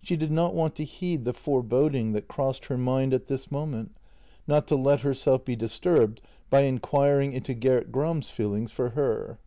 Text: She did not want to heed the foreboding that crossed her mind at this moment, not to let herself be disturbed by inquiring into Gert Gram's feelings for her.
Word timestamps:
She 0.00 0.16
did 0.16 0.32
not 0.32 0.54
want 0.54 0.74
to 0.76 0.82
heed 0.84 1.26
the 1.26 1.34
foreboding 1.34 2.12
that 2.12 2.26
crossed 2.26 2.64
her 2.64 2.78
mind 2.78 3.12
at 3.12 3.26
this 3.26 3.52
moment, 3.52 3.94
not 4.46 4.66
to 4.68 4.76
let 4.76 5.00
herself 5.02 5.44
be 5.44 5.56
disturbed 5.56 6.22
by 6.48 6.60
inquiring 6.62 7.34
into 7.34 7.52
Gert 7.52 7.92
Gram's 7.92 8.30
feelings 8.30 8.70
for 8.70 8.88
her. 8.88 9.38